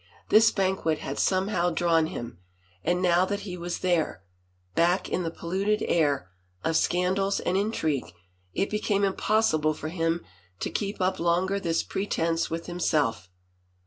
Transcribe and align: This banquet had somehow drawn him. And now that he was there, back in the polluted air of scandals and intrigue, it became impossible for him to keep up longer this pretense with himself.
This 0.29 0.49
banquet 0.49 0.97
had 0.97 1.19
somehow 1.19 1.69
drawn 1.69 2.07
him. 2.07 2.39
And 2.83 3.03
now 3.03 3.23
that 3.25 3.41
he 3.41 3.55
was 3.55 3.81
there, 3.81 4.23
back 4.73 5.07
in 5.07 5.21
the 5.21 5.29
polluted 5.29 5.83
air 5.87 6.31
of 6.63 6.75
scandals 6.75 7.39
and 7.39 7.55
intrigue, 7.55 8.11
it 8.51 8.71
became 8.71 9.03
impossible 9.03 9.75
for 9.75 9.89
him 9.89 10.25
to 10.61 10.71
keep 10.71 11.01
up 11.01 11.19
longer 11.19 11.59
this 11.59 11.83
pretense 11.83 12.49
with 12.49 12.65
himself. 12.65 13.29